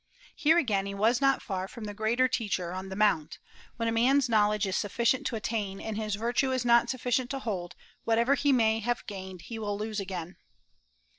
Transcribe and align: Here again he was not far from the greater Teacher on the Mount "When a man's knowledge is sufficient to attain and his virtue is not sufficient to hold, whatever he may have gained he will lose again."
Here 0.35 0.57
again 0.57 0.87
he 0.87 0.95
was 0.95 1.21
not 1.21 1.43
far 1.43 1.67
from 1.67 1.83
the 1.83 1.93
greater 1.93 2.27
Teacher 2.27 2.73
on 2.73 2.89
the 2.89 2.95
Mount 2.95 3.37
"When 3.75 3.87
a 3.87 3.91
man's 3.91 4.27
knowledge 4.27 4.65
is 4.65 4.75
sufficient 4.75 5.27
to 5.27 5.35
attain 5.35 5.79
and 5.79 5.95
his 5.95 6.15
virtue 6.15 6.51
is 6.51 6.65
not 6.65 6.89
sufficient 6.89 7.29
to 7.29 7.37
hold, 7.37 7.75
whatever 8.03 8.33
he 8.33 8.51
may 8.51 8.79
have 8.79 9.05
gained 9.05 9.41
he 9.43 9.59
will 9.59 9.77
lose 9.77 9.99
again." 9.99 10.37